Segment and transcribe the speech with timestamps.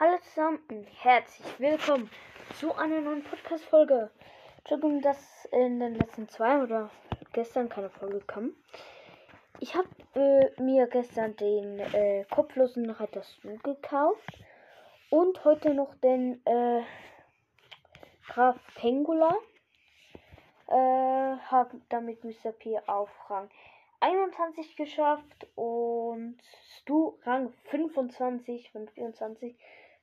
[0.00, 2.08] Hallo zusammen und herzlich willkommen
[2.60, 4.12] zu einer neuen Podcast-Folge.
[4.58, 6.88] Entschuldigung, dass in den letzten zwei oder
[7.32, 8.54] gestern keine Folge kam.
[9.58, 14.38] Ich habe äh, mir gestern den äh, kopflosen Reiter Stu gekauft
[15.10, 16.82] und heute noch den äh,
[18.28, 19.34] Graf Pengula.
[20.68, 22.52] Äh, habe damit Mr.
[22.52, 23.50] P auf Rang
[24.00, 26.38] 21 geschafft und
[26.78, 29.56] Stu Rang 25 von 24.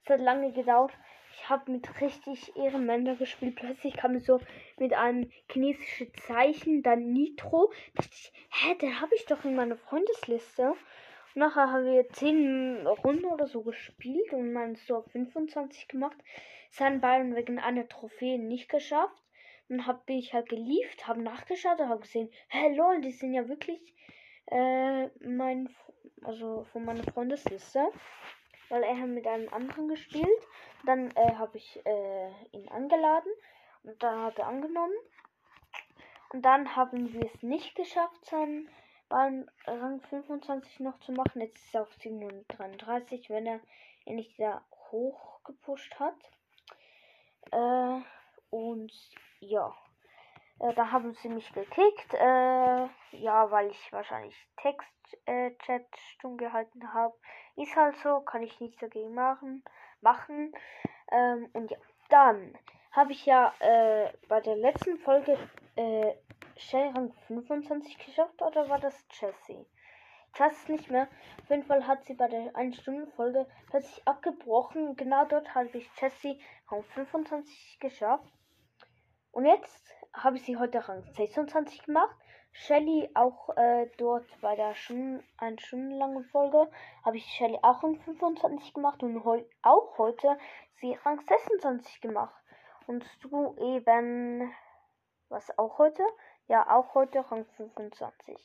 [0.03, 0.91] Es hat lange gedauert.
[1.33, 3.55] Ich habe mit richtig Ehrenmänner gespielt.
[3.55, 4.39] Plötzlich kam es so
[4.77, 7.71] mit einem chinesischen Zeichen, dann Nitro.
[7.95, 10.69] Da dachte ich, hä, den habe ich doch in meiner Freundesliste.
[10.69, 10.77] Und
[11.35, 16.17] nachher haben wir 10 Runden oder so gespielt und meinen Store 25 gemacht.
[16.79, 19.24] Haben Bayern wegen einer Trophäe nicht geschafft.
[19.69, 23.47] Dann hab ich halt gelieft, habe nachgeschaut und habe gesehen, hä, lol, die sind ja
[23.47, 23.95] wirklich
[24.47, 25.69] äh, mein,
[26.23, 27.89] also von meiner Freundesliste
[28.69, 30.27] weil er hat mit einem anderen gespielt.
[30.85, 33.31] Dann äh, habe ich äh, ihn angeladen
[33.83, 34.95] und dann hat er angenommen.
[36.29, 38.69] Und dann haben wir es nicht geschafft, seinen
[39.07, 41.41] beim Rang 25 noch zu machen.
[41.41, 43.59] Jetzt ist er auf 733, wenn er
[44.05, 46.17] ihn nicht da hoch gepusht hat.
[47.51, 48.01] Äh,
[48.49, 48.91] und
[49.47, 49.73] ja.
[50.59, 52.13] Äh, da haben sie mich gekickt.
[52.13, 57.15] Äh, ja, weil ich wahrscheinlich Text-Chat äh, stumm gehalten habe.
[57.55, 59.63] Ist halt so, kann ich nichts dagegen machen.
[60.01, 60.53] machen.
[61.11, 61.77] Ähm, und ja,
[62.09, 62.57] dann
[62.91, 65.37] habe ich ja äh, bei der letzten Folge
[65.75, 66.13] äh,
[66.71, 69.65] Rang 25 geschafft oder war das Jessie?
[70.33, 71.07] Ich weiß es nicht mehr.
[71.43, 74.95] Auf jeden Fall hat sie bei der 1-Stunden-Folge plötzlich abgebrochen.
[74.95, 78.31] Genau dort habe ich Jessie Rang 25 geschafft.
[79.35, 82.15] Und jetzt habe ich sie heute Rang 26 gemacht.
[82.53, 86.71] Shelly auch äh, dort bei der Stunden, eine stundenlangen Folge
[87.03, 90.37] habe ich Shelly auch Rang 25 gemacht und heu auch heute
[90.79, 92.33] sie Rang 26 gemacht.
[92.87, 94.49] Und du eben,
[95.27, 96.03] was auch heute?
[96.47, 98.37] Ja, auch heute Rang 25.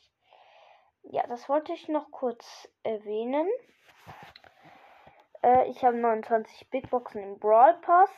[1.03, 3.47] Ja, das wollte ich noch kurz erwähnen.
[5.41, 8.11] Äh, ich habe 29 Big Boxen im Brawl Pass.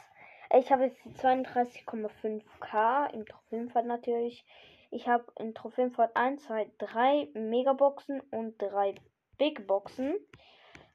[0.55, 4.45] Ich habe jetzt die 32,5k im Trophäenfahrt natürlich.
[4.91, 8.93] Ich habe in Trophäenfahrt 1, 2, 3 Megaboxen und 3
[9.39, 10.13] Big Boxen.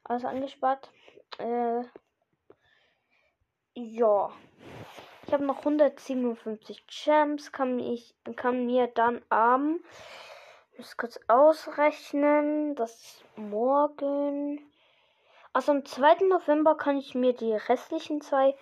[0.05, 0.89] Also angespart.
[1.39, 1.81] Äh,
[3.73, 4.31] ja.
[5.27, 7.51] Ich habe noch 157 Champs.
[7.51, 9.81] Kann, ich, kann mir dann am.
[10.71, 12.75] Ich muss kurz ausrechnen.
[12.75, 14.61] Das ist morgen.
[15.51, 16.27] Also am 2.
[16.29, 18.55] November kann ich mir die restlichen zwei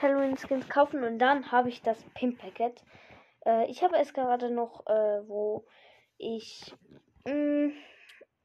[0.00, 2.82] Halloween-Skins kaufen und dann habe ich das Pin-Packet.
[3.44, 5.64] Äh, ich habe es gerade noch, äh, wo
[6.18, 6.74] ich,
[7.24, 7.72] mh, mm,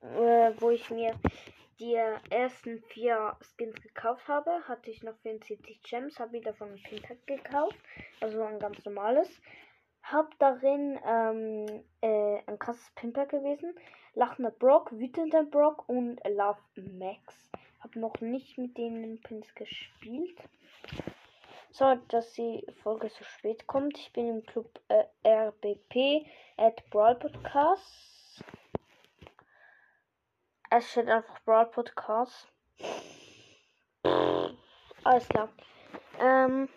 [0.02, 1.14] äh, wo ich mir
[1.80, 1.96] die
[2.30, 7.78] ersten vier Skins gekauft habe, hatte ich noch 74 Gems, habe davon ein Pin-Pack gekauft,
[8.22, 9.30] also ein ganz normales.
[10.04, 13.74] Hab darin ähm, äh, ein krasses Pimper gewesen.
[14.16, 17.52] Lachender Brock, wütender Brock und Love Max.
[17.80, 20.38] Hab noch nicht mit den Pins gespielt.
[21.76, 23.98] So, dass die Folge so spät kommt.
[23.98, 26.24] Ich bin im Club äh, RBP
[26.56, 28.44] at Brawl Podcast.
[30.70, 32.48] Es steht einfach Brawl Podcast.
[34.04, 35.50] Alles klar.
[36.20, 36.70] Ähm,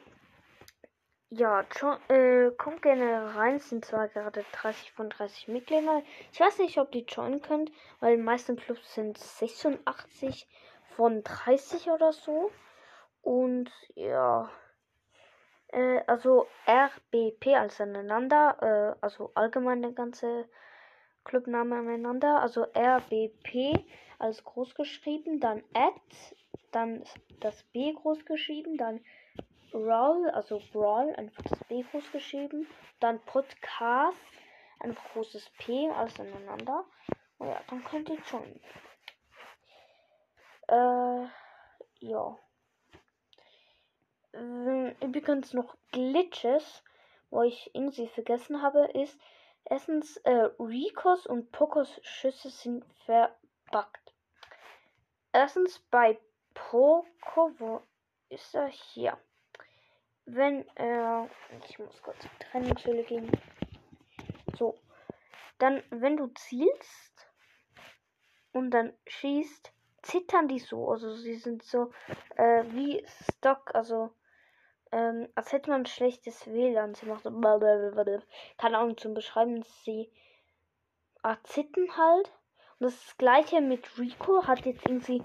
[1.28, 1.60] ja,
[2.08, 3.56] äh, kommt gerne rein.
[3.56, 6.02] Es sind zwar gerade 30 von 30 Mitglieder.
[6.32, 7.70] Ich weiß nicht, ob die joinen könnt,
[8.00, 10.48] weil die meisten Clubs sind 86
[10.96, 12.50] von 30 oder so.
[13.20, 14.50] Und ja.
[15.76, 20.48] Äh, also RBP als aneinander, äh, also allgemein der ganze
[21.24, 23.84] Clubname aneinander, also RBP
[24.18, 25.92] als groß geschrieben, dann at,
[26.72, 27.04] dann
[27.40, 29.04] das B groß geschrieben, dann
[29.70, 32.66] Brawl, also Brawl, einfach das B groß geschrieben,
[33.00, 34.16] dann Podcast,
[34.80, 36.86] einfach großes P, alles aneinander.
[37.36, 38.60] Und ja, dann könnt ihr schon.
[40.68, 41.28] Äh,
[42.00, 42.38] ja.
[45.00, 46.82] Übrigens noch Glitches,
[47.30, 49.18] wo ich irgendwie vergessen habe, ist
[49.64, 54.14] erstens äh, Ricos und Pokos Schüsse sind verbuggt.
[55.32, 56.18] Erstens bei
[56.54, 57.82] Poco, wo
[58.30, 59.18] ist er hier?
[60.24, 61.26] Wenn äh,
[61.68, 63.30] ich muss kurz zur Trennungsschule gehen.
[64.58, 64.78] So,
[65.58, 67.28] dann wenn du zielst
[68.52, 69.72] und dann schießt,
[70.02, 71.92] zittern die so, also sie sind so
[72.36, 74.10] äh, wie Stock, also
[74.96, 76.94] ähm, als hätte man ein schlechtes WLAN.
[76.94, 79.62] Sie macht so keine Ahnung zum Beschreiben.
[79.84, 80.10] Sie
[81.44, 82.32] zitten halt.
[82.78, 85.22] Und das, das gleiche mit Rico hat jetzt irgendwie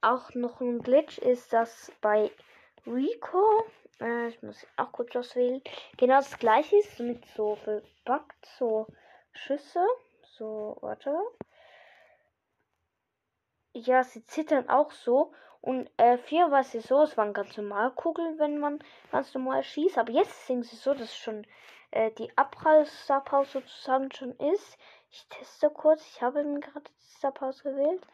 [0.00, 2.30] auch noch ein Glitch ist, dass bei
[2.86, 3.64] Rico,
[4.00, 5.62] äh, ich muss auch kurz auswählen,
[5.96, 8.86] genau das gleiche ist mit so verpackt, so
[9.32, 9.84] Schüsse,
[10.22, 11.16] so, warte.
[13.72, 15.32] Ja, sie zittern auch so.
[15.64, 19.62] Und äh, vier war sie so, es waren ganz normal Kugeln, wenn man ganz normal
[19.62, 19.96] schießt.
[19.96, 21.46] Aber jetzt sind sie so, dass schon
[21.90, 24.76] äh, die Abprall-Star sozusagen schon ist.
[25.10, 28.06] Ich teste kurz, ich habe mir gerade die Star gewählt.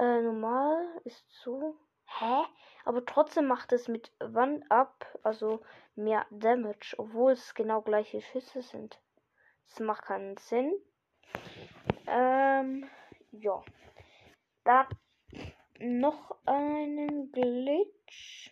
[0.00, 1.76] Äh, normal ist so.
[2.18, 2.42] Hä?
[2.84, 5.60] Aber trotzdem macht es mit Wand ab, also
[5.94, 8.98] mehr Damage, obwohl es genau gleiche Schüsse sind.
[9.68, 10.74] Das macht keinen Sinn.
[12.08, 12.90] Ähm,
[13.30, 13.62] ja.
[14.64, 14.88] Da
[15.78, 18.50] noch einen Glitch.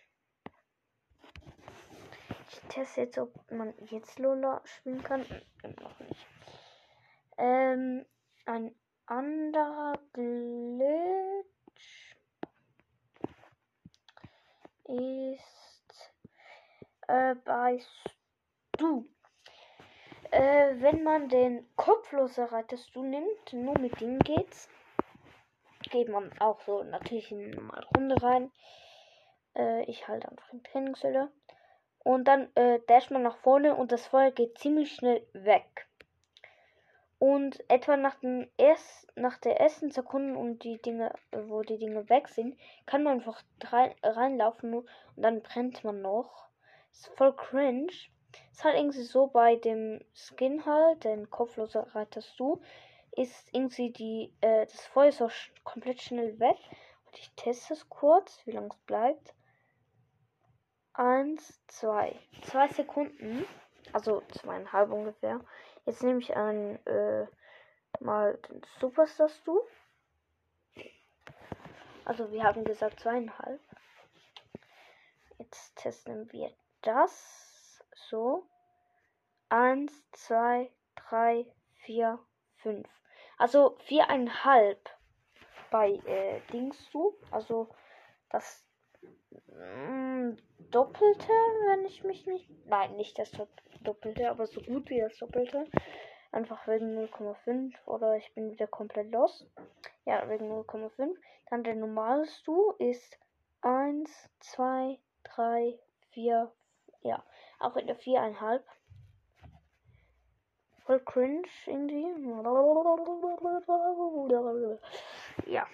[2.49, 5.21] Ich teste jetzt, ob man jetzt Lola spielen kann.
[5.81, 6.27] Noch nicht.
[7.37, 8.05] Ähm,
[8.45, 8.73] ein
[9.05, 11.47] anderer Glitch
[14.85, 16.13] ist
[17.07, 19.05] äh, bei Stu.
[20.31, 24.67] Äh, wenn man den kopfloser Reiter Stu nimmt, nur mit dem geht's
[25.97, 28.51] geht man auch so natürlich in eine Runde rein.
[29.55, 31.29] Äh, ich halte einfach in Trainingshülle.
[32.03, 35.87] Und dann äh, dash man nach vorne und das Feuer geht ziemlich schnell weg.
[37.19, 42.07] Und etwa nach, den erst, nach der ersten Sekunde und die Dinge, wo die Dinge
[42.09, 42.55] weg sind,
[42.85, 46.47] kann man einfach rein, reinlaufen und dann brennt man noch.
[46.91, 47.91] Ist voll cringe.
[48.51, 52.61] Ist halt irgendwie so bei dem Skin halt, den kopfloser reitest du,
[53.17, 56.57] ist irgendwie die, äh, das Feuer so sch komplett schnell weg.
[57.05, 59.33] Und ich teste es kurz, wie lange es bleibt.
[60.93, 62.19] Eins, zwei.
[62.43, 63.45] Zwei Sekunden.
[63.93, 65.41] Also zweieinhalb ungefähr.
[65.85, 67.25] Jetzt nehme ich ein, äh,
[67.99, 69.59] mal den Superstar Stu.
[72.05, 73.61] Also wir haben gesagt zweieinhalb.
[75.39, 77.83] Jetzt testen wir das.
[78.09, 78.47] So.
[79.49, 81.45] Eins, zwei, drei,
[81.85, 82.19] vier,
[82.57, 82.87] fünf.
[83.37, 84.89] Also viereinhalb
[85.69, 87.15] bei äh, Dings du.
[87.31, 87.69] Also
[88.29, 88.65] das
[89.47, 90.37] mh, mm,
[90.71, 91.31] Doppelte,
[91.67, 92.49] wenn ich mich nicht.
[92.65, 93.31] Nein, nicht das
[93.81, 95.67] Doppelte, aber so gut wie das Doppelte.
[96.31, 99.45] Einfach wegen 0,5 oder ich bin wieder komplett los.
[100.05, 101.15] Ja, wegen 0,5.
[101.49, 103.17] Dann der normales Du ist
[103.61, 105.79] 1, 2, 3,
[106.11, 106.51] 4.
[107.01, 107.23] Ja,
[107.59, 108.61] auch in der 4,5
[110.87, 112.07] voll cringe irgendwie.
[115.45, 115.67] Ja.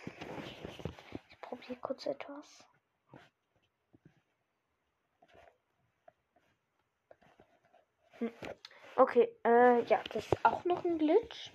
[1.30, 2.68] Ich probiere kurz etwas.
[8.18, 8.32] Hm.
[8.96, 11.52] Okay, äh, ja, das ist auch noch ein Glitch.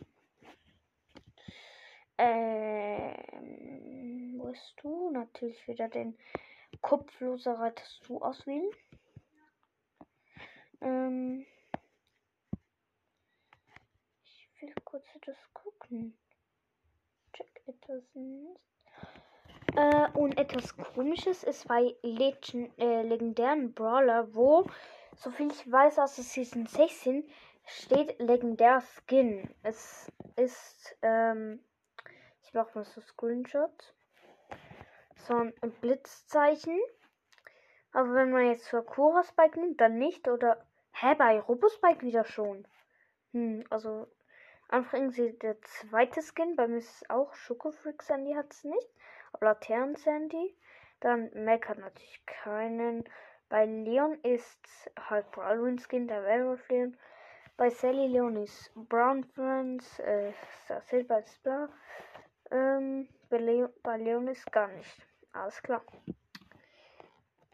[2.16, 3.14] Ähm,
[4.38, 5.10] wo bist du?
[5.10, 6.16] Natürlich wieder den
[6.80, 8.70] kopfloser reitest du auswählen.
[10.80, 11.44] Ähm,
[14.60, 16.16] will kurz etwas gucken.
[17.32, 18.60] Check etwas nicht.
[19.76, 24.66] Äh, und etwas komisches ist bei Legend, äh, legendären Brawler, wo,
[25.14, 27.28] soviel ich weiß, aus der Season 16
[27.66, 29.54] steht legendär Skin.
[29.62, 31.62] Es ist, ähm,
[32.42, 33.94] ich mache mal so Screenshot.
[35.26, 36.78] So ein Blitzzeichen.
[37.92, 40.28] Aber wenn man jetzt Sakura Spike nimmt, dann nicht.
[40.28, 42.66] Oder, hä, bei Robo Spike wieder schon.
[43.32, 44.08] Hm, also
[44.68, 46.56] Einfach irgendwie der zweite Skin.
[46.56, 48.88] Bei mir ist es auch Schokofreak Sandy hat es nicht.
[49.32, 50.56] Aber Laternen Sandy.
[51.00, 53.04] Dann Mac hat natürlich keinen.
[53.48, 56.96] Bei Leon ist halt Brawlwin Skin, der Werewolf Leon.
[57.56, 60.32] Bei Sally Leon ist Brown Friends, äh,
[60.82, 61.66] Silber ist blau.
[62.50, 65.06] Ähm, bei, Leon, bei Leon ist gar nicht.
[65.32, 65.82] Alles klar.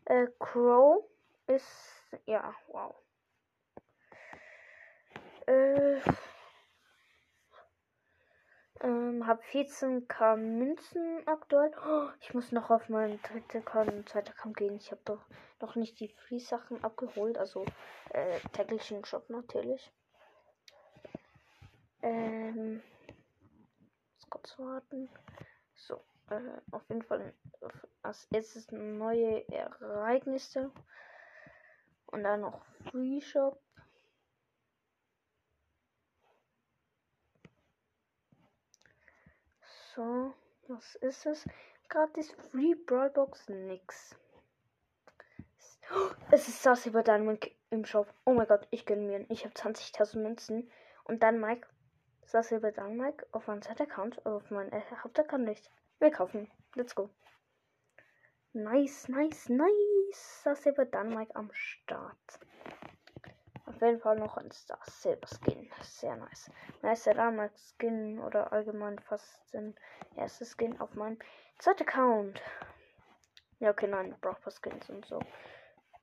[0.04, 1.04] Äh, Crow
[1.46, 2.94] ist, ja, wow.
[5.46, 6.00] Äh,
[8.80, 11.72] ähm, habe 14k Münzen aktuell.
[11.86, 14.76] Oh, ich muss noch auf meinen dritten Account und zweiten Account gehen.
[14.76, 15.24] Ich habe doch
[15.60, 17.38] noch nicht die Free-Sachen abgeholt.
[17.38, 17.64] Also
[18.10, 19.92] äh, täglichen Shop natürlich.
[22.02, 22.82] Ähm,
[24.14, 25.08] muss kurz warten.
[25.74, 27.32] So, äh, auf jeden Fall
[28.02, 30.70] als erstes neue Ereignisse.
[32.06, 33.63] Und dann noch Free Shop.
[39.94, 40.34] So,
[40.66, 41.44] was ist es?
[41.88, 44.16] Gratis Free Brawlbox nix.
[46.32, 48.12] Es ist das über Dynamik im Shop.
[48.24, 49.30] Oh mein Gott, ich gönne mir.
[49.30, 50.70] Ich habe 20.000 Münzen.
[51.04, 51.68] Und dann Mike.
[52.32, 55.70] Das über Dynamik auf meinem Set-Account, auf meinem Hauptaccount nicht.
[56.00, 56.50] Wir kaufen.
[56.74, 57.08] Let's go.
[58.52, 60.40] Nice, nice, nice.
[60.42, 62.40] Das Silber Dynamite am Start.
[63.84, 65.70] Jeden Fall noch ein Star Silver Skin.
[65.82, 66.50] Sehr nice.
[66.82, 69.74] Nice Dynamite Skin oder allgemein fast ein
[70.16, 71.18] erstes Skin auf meinem
[71.58, 72.40] zweiten Account.
[73.60, 75.20] Ja, okay, nein, braucht Skins und so.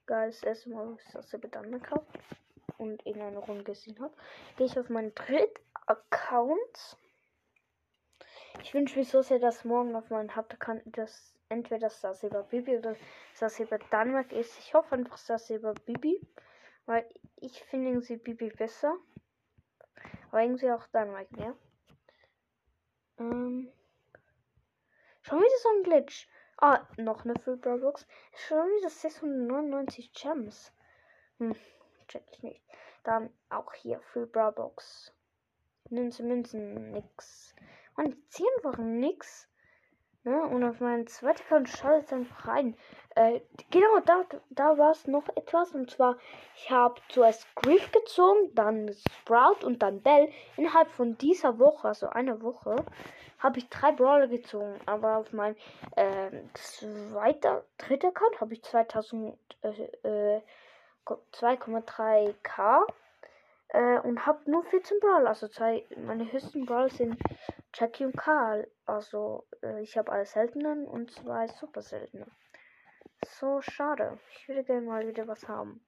[0.05, 2.05] Guys, erstmal, ich das Silber Dynamite kaufe
[2.77, 4.13] und irgendeine Runde gesehen habe,
[4.57, 6.97] gehe ich auf meinen dritten Account.
[8.61, 12.77] Ich wünsche mir so sehr, dass morgen auf meinem Hauptaccount das entweder das über Bibi
[12.77, 12.95] oder
[13.39, 14.57] das über Danmark ist.
[14.59, 16.21] Ich hoffe einfach das über Bibi,
[16.85, 17.07] weil
[17.37, 18.95] ich finde irgendwie Bibi besser.
[20.29, 21.55] Aber irgendwie auch Danmark mehr.
[23.17, 23.71] Ähm,
[25.21, 26.27] schon wieder so ein Glitch.
[26.57, 28.07] Ah, noch eine Free Brawl Box.
[28.35, 30.71] Schon wieder 699 Gems.
[31.39, 31.55] Hm,
[32.07, 32.63] check ich nicht.
[33.03, 35.13] Dann auch hier Free Brawl Box.
[35.89, 37.55] Münzen, Münzen, nix.
[37.97, 39.49] Und die ziehen einfach nix.
[40.23, 40.39] Ne?
[40.43, 42.75] Und auf meinen zweiten Account schaut es einfach rein.
[43.15, 45.71] Äh, genau, da, da war es noch etwas.
[45.71, 46.17] Und zwar,
[46.55, 50.29] ich habe zuerst Griff gezogen, dann Sprout und dann Bell.
[50.57, 52.75] Innerhalb von dieser Woche, also einer Woche,
[53.39, 54.79] habe ich drei Brawler gezogen.
[54.85, 55.55] Aber auf meinem
[55.95, 60.41] äh, zweiter, dritter Account habe ich 2000, äh,
[61.33, 62.85] 2,3k
[63.69, 65.29] äh, und habe nur 14 Brawler.
[65.29, 67.17] Also zwei, meine höchsten Brawler sind
[67.73, 68.69] Jackie und Karl.
[68.85, 72.27] Also äh, ich habe alle seltenen und zwei super seltene.
[73.25, 74.19] So schade.
[74.31, 75.85] Ich würde gerne mal wieder was haben.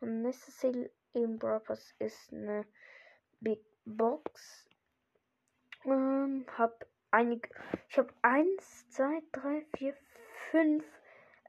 [0.00, 1.62] Mein nächstes Ziel im Brawl
[1.98, 2.66] ist eine
[3.40, 4.68] Big Box.
[5.84, 7.48] Ähm, hab einige.
[7.88, 9.94] Ich habe eins, zwei, drei, vier,
[10.50, 10.84] fünf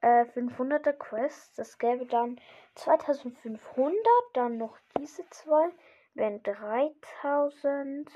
[0.02, 1.56] äh, 500er Quests.
[1.56, 2.40] Das gäbe dann
[2.76, 3.98] 2500.
[4.34, 5.70] Dann noch diese zwei.
[6.14, 8.12] Wären 3000.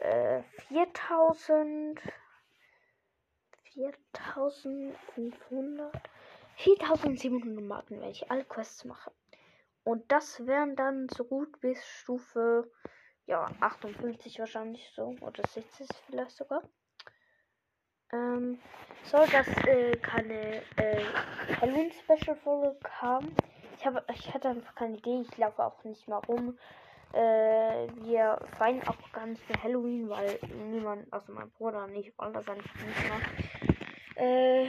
[0.00, 2.00] Äh, 4000.
[3.74, 5.92] 4500.
[6.56, 9.12] 4700 Marken, wenn ich alle Quests mache.
[9.84, 12.70] Und das wären dann so gut bis Stufe
[13.26, 15.14] ja, 58 wahrscheinlich so.
[15.20, 16.62] Oder 60 vielleicht sogar.
[18.12, 18.58] Ähm,
[19.04, 21.04] soll das äh, keine äh,
[21.60, 23.34] Halloween Special Folge haben?
[23.78, 25.22] Ich habe, ich hatte einfach keine Idee.
[25.22, 26.58] Ich laufe auch nicht mal rum.
[27.12, 30.38] Äh, wir feiern auch gar nicht mehr Halloween, weil
[30.70, 33.20] niemand, also mein Bruder nicht, wollen das einfach nicht mehr.
[34.16, 34.66] Äh,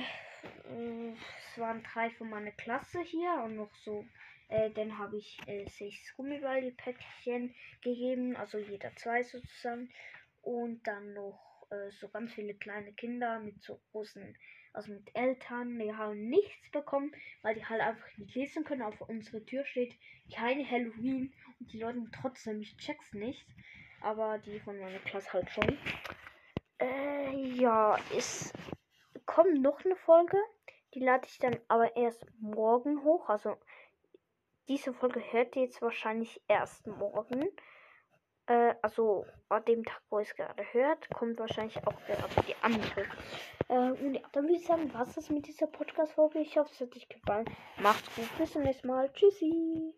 [1.54, 4.06] es waren drei von meiner Klasse hier und noch so.
[4.50, 9.90] Äh, dann habe ich äh, sechs Gummiballpäckchen gegeben, also jeder zwei sozusagen.
[10.42, 14.38] Und dann noch äh, so ganz viele kleine Kinder mit so großen,
[14.74, 17.14] also mit Eltern, die haben nichts bekommen,
[17.44, 18.82] weil die halt einfach nicht lesen können.
[18.82, 19.96] Auf unserer Tür steht
[20.34, 23.46] keine Halloween und die Leute trotzdem, ich check's nicht.
[24.02, 25.78] Aber die von meiner Klasse halt schon.
[26.80, 28.52] Äh, ja, es
[29.26, 30.38] kommt noch eine Folge.
[30.94, 33.30] Die lade ich dann aber erst morgen hoch.
[33.30, 33.56] Also
[34.68, 37.48] diese Folge hört ihr jetzt wahrscheinlich erst morgen.
[38.48, 42.56] Äh, also an dem Tag, wo ihr es gerade hört, kommt wahrscheinlich auch gerade die
[42.62, 43.06] andere.
[43.74, 46.40] Äh, und ja, dann würde ich sagen, was ist mit dieser Podcast-Folge?
[46.40, 47.46] Ich hoffe, es hat euch gefallen.
[47.82, 49.12] Macht's gut, bis zum nächsten Mal.
[49.14, 49.94] Tschüssi.